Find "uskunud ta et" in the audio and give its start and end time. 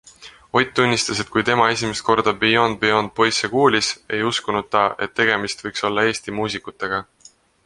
4.31-5.15